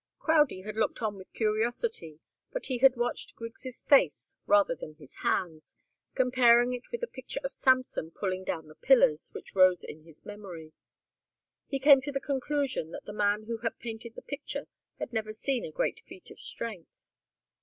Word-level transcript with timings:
Crowdie 0.17 0.63
had 0.65 0.75
looked 0.77 1.03
on 1.03 1.15
with 1.15 1.31
curiosity, 1.31 2.19
but 2.51 2.65
he 2.65 2.79
had 2.79 2.95
watched 2.97 3.35
Griggs' 3.35 3.83
face 3.83 4.33
rather 4.47 4.73
than 4.73 4.95
his 4.95 5.13
hands, 5.21 5.75
comparing 6.15 6.73
it 6.73 6.91
with 6.91 7.03
a 7.03 7.07
picture 7.15 7.39
of 7.43 7.53
Samson 7.53 8.09
pulling 8.09 8.43
down 8.43 8.67
the 8.67 8.73
pillars, 8.73 9.29
which 9.35 9.53
rose 9.53 9.83
in 9.83 10.01
his 10.03 10.25
memory. 10.25 10.73
He 11.67 11.77
came 11.77 12.01
to 12.01 12.11
the 12.11 12.19
conclusion 12.19 12.89
that 12.89 13.05
the 13.05 13.13
man 13.13 13.43
who 13.43 13.57
had 13.57 13.77
painted 13.77 14.15
the 14.15 14.23
picture 14.23 14.65
had 14.97 15.13
never 15.13 15.31
seen 15.33 15.63
a 15.65 15.71
great 15.71 15.99
feat 16.07 16.31
of 16.31 16.39
strength. 16.39 17.11